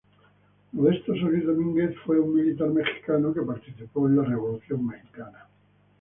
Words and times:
Modesto 0.71 1.15
Solís 1.15 1.45
Domínguez 1.45 1.95
fue 2.03 2.19
un 2.19 2.33
militar 2.33 2.69
mexicano 2.69 3.31
que 3.35 3.41
participó 3.43 4.07
en 4.07 4.15
la 4.17 4.23
Revolución 4.23 4.87
mexicana. 4.87 5.45